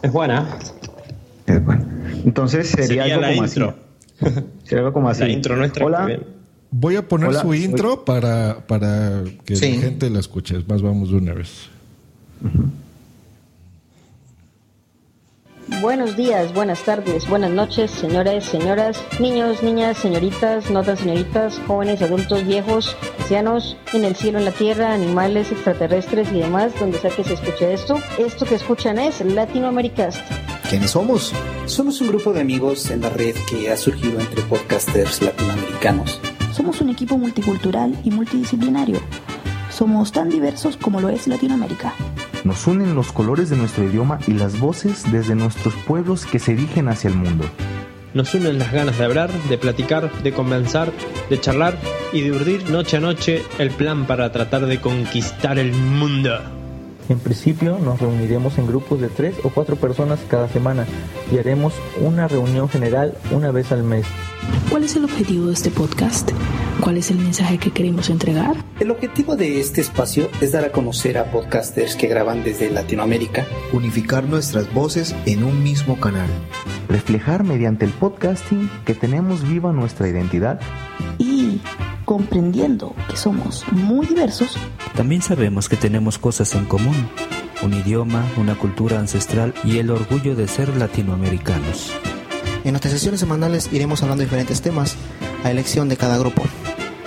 [0.02, 0.56] Es buena.
[1.46, 1.84] Es buena.
[2.24, 3.74] Entonces sería, algo como intro.
[4.20, 4.34] así.
[4.62, 5.22] Sería algo como así.
[5.22, 5.84] La intro nuestra.
[5.84, 6.20] Hola.
[6.70, 10.62] Voy a poner su intro para, para que la gente la escuche.
[10.68, 11.70] Más vamos de una vez.
[15.68, 22.00] Buenos días, buenas tardes, buenas noches, señores, señoras, niños, niñas, señoritas, no tan señoritas, jóvenes,
[22.00, 27.10] adultos, viejos, ancianos, en el cielo, en la tierra, animales, extraterrestres y demás, donde sea
[27.10, 27.96] que se escuche esto.
[28.18, 30.20] Esto que escuchan es Latinoamericast.
[30.68, 31.32] ¿Quiénes somos?
[31.66, 36.18] Somos un grupo de amigos en la red que ha surgido entre podcasters latinoamericanos.
[36.52, 39.00] Somos un equipo multicultural y multidisciplinario.
[39.70, 41.94] Somos tan diversos como lo es Latinoamérica.
[42.44, 46.54] Nos unen los colores de nuestro idioma y las voces desde nuestros pueblos que se
[46.54, 47.44] dirigen hacia el mundo.
[48.14, 50.92] Nos unen las ganas de hablar, de platicar, de conversar,
[51.28, 51.76] de charlar
[52.12, 56.57] y de urdir noche a noche el plan para tratar de conquistar el mundo.
[57.08, 60.86] En principio nos reuniremos en grupos de tres o cuatro personas cada semana
[61.32, 64.04] y haremos una reunión general una vez al mes.
[64.70, 66.30] ¿Cuál es el objetivo de este podcast?
[66.82, 68.56] ¿Cuál es el mensaje que queremos entregar?
[68.78, 73.46] El objetivo de este espacio es dar a conocer a podcasters que graban desde Latinoamérica.
[73.72, 76.28] Unificar nuestras voces en un mismo canal.
[76.88, 80.60] Reflejar mediante el podcasting que tenemos viva nuestra identidad.
[81.18, 81.60] Y
[82.08, 84.56] comprendiendo que somos muy diversos,
[84.96, 86.96] también sabemos que tenemos cosas en común.
[87.62, 91.92] Un idioma, una cultura ancestral y el orgullo de ser latinoamericanos.
[92.64, 94.96] En nuestras sesiones semanales iremos hablando de diferentes temas
[95.44, 96.44] a elección de cada grupo.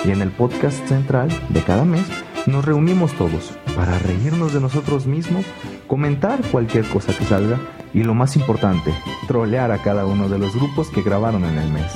[0.05, 2.05] Y en el podcast central de cada mes
[2.45, 5.45] nos reunimos todos para reírnos de nosotros mismos,
[5.87, 7.59] comentar cualquier cosa que salga
[7.91, 8.93] y lo más importante,
[9.27, 11.91] trolear a cada uno de los grupos que grabaron en el mes.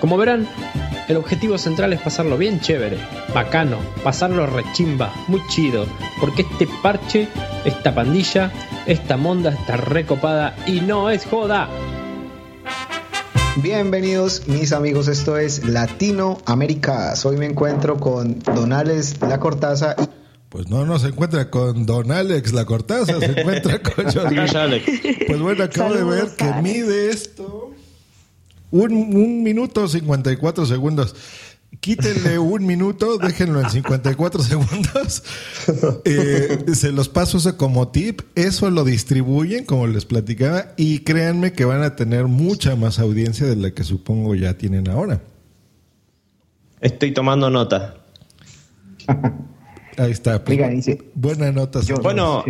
[0.00, 0.46] Como verán,
[1.08, 2.98] el objetivo central es pasarlo bien chévere,
[3.32, 5.86] bacano, pasarlo rechimba, muy chido,
[6.20, 7.28] porque este parche,
[7.64, 8.50] esta pandilla,
[8.86, 11.68] esta monda está recopada y no es joda.
[13.62, 17.14] Bienvenidos mis amigos, esto es Latinoamérica.
[17.24, 19.94] Hoy me encuentro con Don Alex La Cortaza.
[20.48, 24.06] Pues no, no se encuentra con Don Alex La Cortaza, se encuentra con
[24.56, 24.86] Alex.
[25.26, 27.55] Pues bueno, acabo de ver que mide esto
[28.70, 31.14] un, un minuto 54 segundos
[31.80, 35.22] quítenle un minuto, déjenlo en 54 segundos.
[36.04, 38.20] Eh, se los paso eso como tip.
[38.36, 43.46] Eso lo distribuyen, como les platicaba, y créanme que van a tener mucha más audiencia
[43.46, 45.22] de la que supongo ya tienen ahora.
[46.80, 47.96] Estoy tomando nota.
[49.98, 50.44] Ahí está.
[50.44, 50.58] Pues,
[51.14, 51.80] buena nota.
[52.00, 52.44] bueno,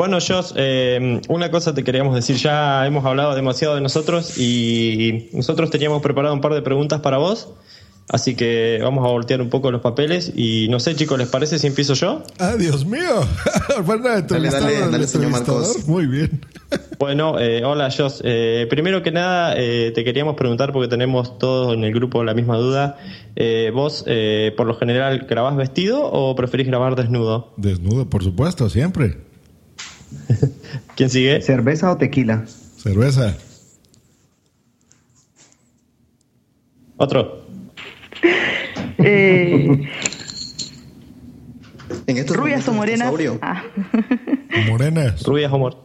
[0.00, 2.36] bueno, Josh, eh, una cosa te queríamos decir.
[2.36, 7.18] Ya hemos hablado demasiado de nosotros y nosotros teníamos preparado un par de preguntas para
[7.18, 7.50] vos.
[8.08, 11.58] Así que vamos a voltear un poco los papeles y no sé, chicos, ¿les parece
[11.58, 12.22] si empiezo yo?
[12.38, 13.28] ¡Ah, Dios mío!
[13.86, 15.86] dale, dale, señor Marcos.
[15.86, 16.46] Muy bien.
[16.98, 18.22] bueno, eh, hola, Jos.
[18.24, 22.32] Eh, primero que nada, eh, te queríamos preguntar, porque tenemos todos en el grupo la
[22.32, 22.96] misma duda.
[23.74, 24.06] ¿Vos,
[24.56, 27.52] por lo general, grabás vestido o preferís grabar desnudo?
[27.58, 29.29] Desnudo, por supuesto, siempre.
[30.96, 31.40] ¿Quién sigue?
[31.42, 32.44] ¿Cerveza o tequila?
[32.76, 33.36] Cerveza.
[36.96, 37.46] Otro.
[38.98, 39.88] Eh,
[42.28, 43.12] rubias o morenas.
[43.42, 43.62] Ah.
[44.68, 45.22] Morenas.
[45.22, 45.84] Rubias o morenas.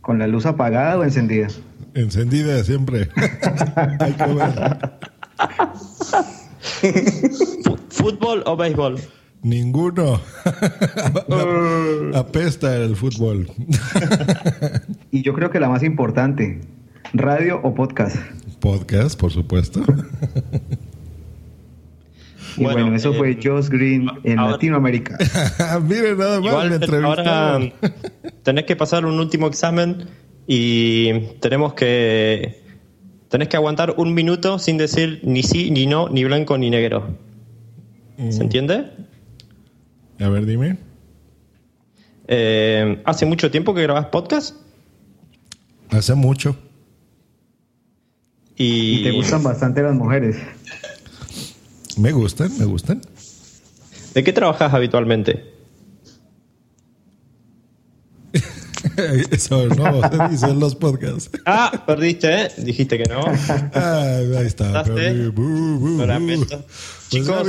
[0.00, 1.48] ¿Con la luz apagada o encendida?
[1.94, 3.10] Encendida siempre.
[4.00, 4.78] Hay que ver.
[7.90, 8.98] ¿Fútbol o béisbol?
[9.48, 10.20] Ninguno.
[12.14, 13.50] Apesta el fútbol.
[15.10, 16.60] y yo creo que la más importante,
[17.14, 18.16] radio o podcast.
[18.60, 19.82] Podcast, por supuesto.
[22.58, 25.16] Y bueno, eso fue eh, Josh Green en Latinoamérica.
[25.82, 26.52] Miren, nada más.
[27.02, 27.58] ahora
[28.42, 30.08] tenés que pasar un último examen
[30.46, 32.64] y tenemos que
[33.30, 37.16] tenés que aguantar un minuto sin decir ni sí, ni no, ni blanco, ni negro.
[38.18, 38.42] ¿Se mm.
[38.42, 39.07] entiende?
[40.20, 40.78] A ver, dime.
[42.26, 44.56] Eh, ¿Hace mucho tiempo que grabas podcast?
[45.90, 46.56] Hace mucho.
[48.56, 49.04] Y...
[49.04, 50.36] te gustan bastante las mujeres.
[51.96, 53.00] Me gustan, me gustan.
[54.14, 55.54] ¿De qué trabajas habitualmente?
[59.30, 61.30] Eso no se dice en los podcasts.
[61.46, 62.48] Ah, perdiste, ¿eh?
[62.58, 63.20] Dijiste que no.
[63.74, 64.84] Ah, ahí está.
[64.84, 65.32] Pues
[67.08, 67.46] Chicos,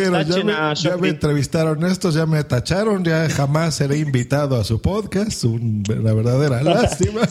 [0.82, 6.14] ya, me, entrevistaron estos, ya me tacharon, ya jamás seré invitado a su podcast, una
[6.14, 7.22] verdadera lástima.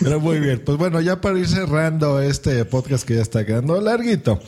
[0.00, 3.78] Pero muy bien, pues bueno, ya para ir cerrando este podcast que ya está quedando
[3.82, 4.40] larguito.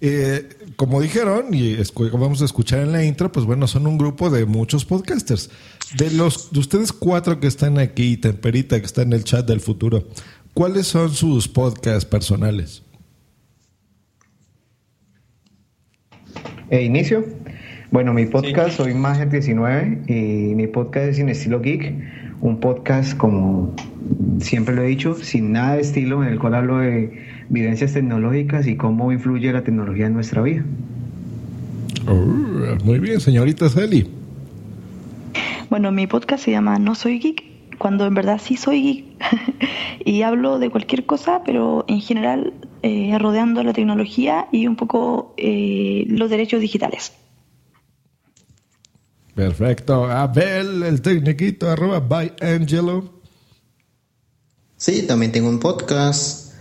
[0.00, 3.96] Eh, como dijeron, y como vamos a escuchar en la intro, pues bueno, son un
[3.96, 5.50] grupo de muchos podcasters.
[5.96, 9.60] De los de ustedes cuatro que están aquí, Temperita, que está en el chat del
[9.60, 10.08] futuro,
[10.54, 12.82] ¿cuáles son sus podcasts personales?
[16.70, 17.24] E inicio.
[17.90, 21.94] Bueno, mi podcast soy Mager 19 y mi podcast es Sin Estilo Geek,
[22.40, 23.74] un podcast como
[24.40, 28.66] siempre lo he dicho, sin nada de estilo, en el cual hablo de vivencias tecnológicas
[28.66, 30.64] y cómo influye la tecnología en nuestra vida.
[32.08, 34.08] Oh, muy bien, señorita Sally.
[35.70, 37.44] Bueno, mi podcast se llama No Soy Geek,
[37.78, 39.04] cuando en verdad sí soy geek
[40.04, 45.34] y hablo de cualquier cosa, pero en general eh, rodeando la tecnología y un poco
[45.36, 47.12] eh, los derechos digitales.
[49.34, 50.04] Perfecto.
[50.04, 53.20] Abel, el tecniquito, arroba by Angelo.
[54.76, 56.52] Sí, también tengo un podcast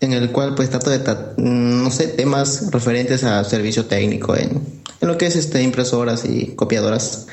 [0.00, 1.00] en el cual pues trato de,
[1.36, 4.62] no sé, temas referentes a servicio técnico en,
[5.00, 7.26] en lo que es este, impresoras y copiadoras.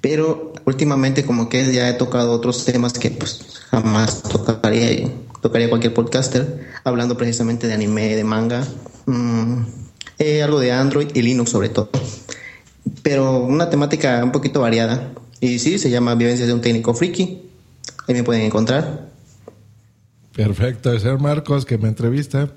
[0.00, 5.08] Pero últimamente como que ya he tocado otros temas que pues jamás tocaría,
[5.40, 8.64] tocaría cualquier podcaster, hablando precisamente de anime, de manga,
[9.06, 9.62] mm,
[10.18, 11.90] eh, algo de Android y Linux sobre todo.
[13.02, 15.12] Pero una temática un poquito variada.
[15.40, 17.42] Y sí, se llama Vivencias de un técnico friki.
[18.06, 19.08] Ahí me pueden encontrar.
[20.34, 22.50] Perfecto, es el Marcos que me entrevista.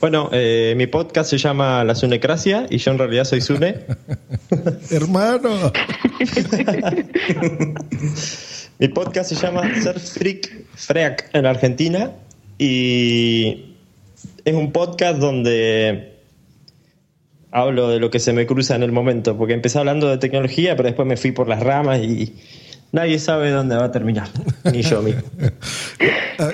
[0.00, 3.78] Bueno, eh, mi podcast se llama La Sunecracia y yo en realidad soy Sune.
[4.92, 5.50] Hermano.
[8.78, 12.12] mi podcast se llama Ser Freak Freak en Argentina
[12.58, 13.74] y
[14.44, 16.12] es un podcast donde
[17.50, 20.76] hablo de lo que se me cruza en el momento, porque empecé hablando de tecnología,
[20.76, 22.36] pero después me fui por las ramas y
[22.92, 24.28] nadie sabe dónde va a terminar,
[24.72, 25.22] ni yo mismo.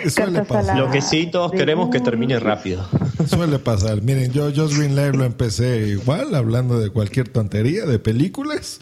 [0.09, 0.79] Suele pasar.
[0.79, 2.87] Lo que sí todos queremos que termine rápido.
[3.27, 4.03] Suele pasar.
[4.03, 8.81] Miren, yo Just Green Live lo empecé igual, hablando de cualquier tontería, de películas,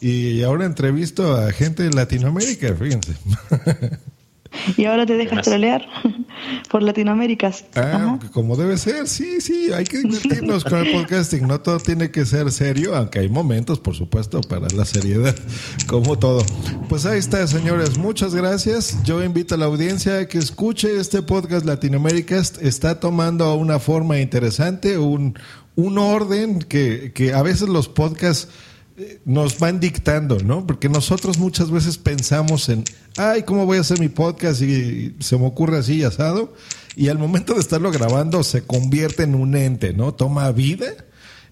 [0.00, 3.14] y ahora entrevisto a gente de Latinoamérica, fíjense.
[4.76, 5.86] Y ahora te dejas trolear
[6.70, 7.52] por Latinoamérica.
[7.74, 11.46] Ah, como debe ser, sí, sí, hay que divertirnos con el podcasting.
[11.46, 15.34] No todo tiene que ser serio, aunque hay momentos, por supuesto, para la seriedad,
[15.86, 16.44] como todo.
[16.88, 19.02] Pues ahí está, señores, muchas gracias.
[19.04, 22.38] Yo invito a la audiencia a que escuche este podcast Latinoamérica.
[22.38, 25.38] Está tomando una forma interesante, un,
[25.76, 28.48] un orden que, que a veces los podcasts
[29.24, 30.66] nos van dictando, ¿no?
[30.66, 32.84] Porque nosotros muchas veces pensamos en,
[33.16, 34.62] ay, ¿cómo voy a hacer mi podcast?
[34.62, 36.54] Y se me ocurre así asado.
[36.96, 40.14] Y al momento de estarlo grabando se convierte en un ente, ¿no?
[40.14, 40.86] Toma vida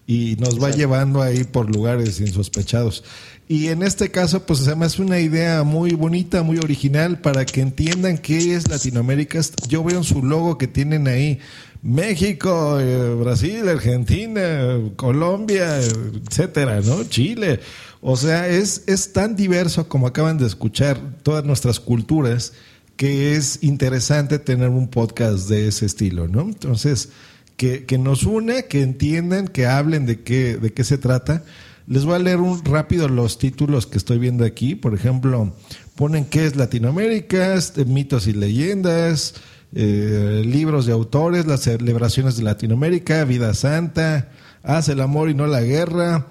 [0.06, 3.04] y nos va llevando ahí por lugares insospechados.
[3.48, 7.44] Y en este caso, pues se me hace una idea muy bonita, muy original para
[7.46, 9.40] que entiendan qué es Latinoamérica.
[9.68, 11.38] Yo veo en su logo que tienen ahí
[11.86, 17.04] México, eh, Brasil, Argentina, Colombia, etcétera, ¿no?
[17.04, 17.60] Chile.
[18.00, 22.54] O sea, es, es tan diverso como acaban de escuchar todas nuestras culturas
[22.96, 26.42] que es interesante tener un podcast de ese estilo, ¿no?
[26.42, 27.10] Entonces,
[27.56, 31.44] que, que nos une, que entiendan, que hablen de qué, de qué se trata.
[31.86, 34.74] Les voy a leer un rápido los títulos que estoy viendo aquí.
[34.74, 35.54] Por ejemplo,
[35.94, 39.34] ponen qué es Latinoamérica, mitos y leyendas,
[39.74, 44.30] eh, libros de autores, las celebraciones de Latinoamérica, Vida Santa,
[44.66, 46.26] Hace el amor y no la guerra,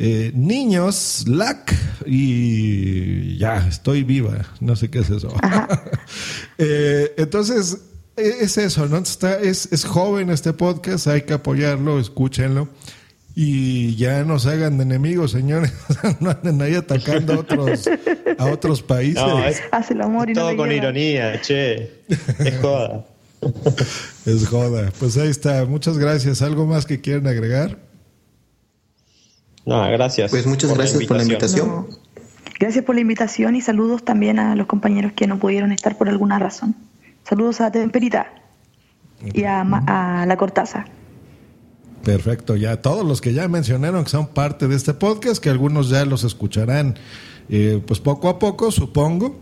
[0.00, 1.72] eh, Niños, LAC
[2.04, 5.32] y ya, estoy viva, no sé qué es eso.
[6.58, 7.78] Eh, entonces,
[8.16, 8.96] e, es eso, ¿no?
[8.96, 12.70] Está, es, es joven este podcast, hay que apoyarlo, escúchenlo.
[13.38, 15.70] Y ya no se hagan de enemigos, señores.
[16.20, 17.86] no anden ahí atacando a otros,
[18.38, 19.62] a otros países.
[19.70, 22.00] Hace el amor y todo con ironía, che.
[22.08, 23.04] Es joda.
[24.24, 24.90] es joda.
[24.98, 25.66] Pues ahí está.
[25.66, 26.40] Muchas gracias.
[26.40, 27.78] ¿Algo más que quieran agregar?
[29.66, 30.30] No, gracias.
[30.30, 31.88] Pues muchas gracias por la invitación.
[32.58, 36.08] Gracias por la invitación y saludos también a los compañeros que no pudieron estar por
[36.08, 36.74] alguna razón.
[37.22, 38.32] Saludos a Temperita
[39.34, 39.62] y a,
[40.26, 40.86] La Cortaza.
[42.06, 45.88] Perfecto, ya todos los que ya mencionaron que son parte de este podcast, que algunos
[45.88, 46.94] ya los escucharán
[47.48, 49.34] eh, pues poco a poco, supongo,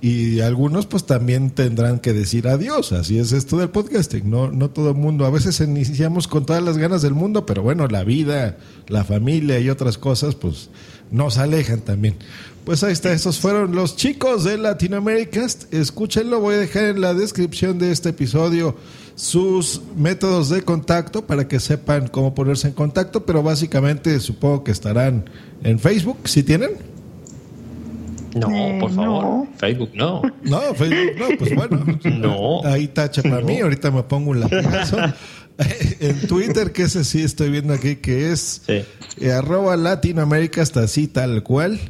[0.00, 4.70] y algunos pues también tendrán que decir adiós, así es esto del podcasting, no, no
[4.70, 8.02] todo el mundo, a veces iniciamos con todas las ganas del mundo, pero bueno, la
[8.02, 8.56] vida,
[8.88, 10.70] la familia y otras cosas pues
[11.10, 12.16] nos alejan también.
[12.64, 15.46] Pues ahí está, esos fueron los chicos de Latinoamérica.
[15.70, 18.76] Escúchenlo, voy a dejar en la descripción de este episodio
[19.14, 24.72] sus métodos de contacto para que sepan cómo ponerse en contacto, pero básicamente supongo que
[24.72, 25.30] estarán
[25.62, 26.70] en Facebook, si tienen?
[28.34, 29.46] No, eh, por favor.
[29.56, 30.22] Facebook no.
[30.42, 31.84] No, Facebook no, pues bueno.
[32.18, 32.64] no.
[32.64, 34.98] Ahí tacha para mí, ahorita me pongo un latigazo.
[36.00, 38.84] en Twitter, que ese sí estoy viendo aquí, que es eh,
[39.32, 41.80] arroba Latinoamérica, hasta así tal cual.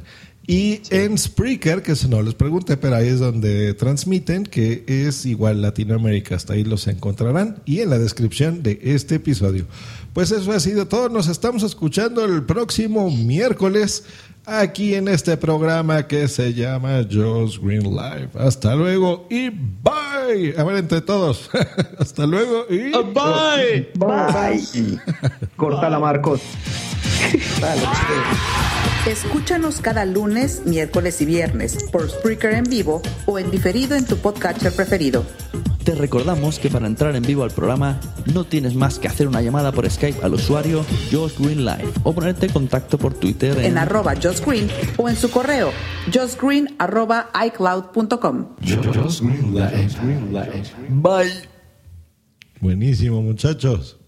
[0.49, 5.61] Y en Spreaker, que no les pregunté, pero ahí es donde transmiten, que es igual
[5.61, 9.67] Latinoamérica, hasta ahí los encontrarán y en la descripción de este episodio.
[10.13, 14.05] Pues eso ha sido todo, nos estamos escuchando el próximo miércoles
[14.47, 18.31] aquí en este programa que se llama Joe's Green Life.
[18.39, 20.55] Hasta luego y bye.
[20.57, 21.51] A ver, entre todos.
[21.99, 23.91] Hasta luego y bye.
[23.95, 23.97] Bye.
[23.97, 25.01] bye.
[25.57, 26.41] Cortala, Marcos.
[27.61, 27.83] Dale,
[29.07, 34.17] Escúchanos cada lunes, miércoles y viernes por Spreaker en vivo o en diferido en tu
[34.17, 35.25] podcatcher preferido.
[35.87, 38.01] Te recordamos que para entrar en vivo al programa
[38.35, 42.13] no tienes más que hacer una llamada por Skype al usuario Josh Green Live o
[42.13, 45.71] ponerte en contacto por Twitter en, arroba Josh Green o en su correo
[46.13, 48.57] joshgreen arroba icloud.com.
[50.89, 51.33] Bye.
[52.61, 54.01] Buenísimo muchachos.